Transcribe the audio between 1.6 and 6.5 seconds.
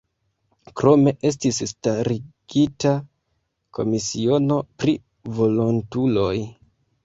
starigita komisiono pri volontuloj.